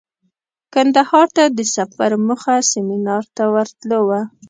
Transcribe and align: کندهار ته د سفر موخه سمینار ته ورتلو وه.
کندهار 0.73 1.27
ته 1.35 1.43
د 1.57 1.59
سفر 1.75 2.11
موخه 2.25 2.55
سمینار 2.71 3.23
ته 3.35 3.43
ورتلو 3.53 3.99
وه. 4.09 4.21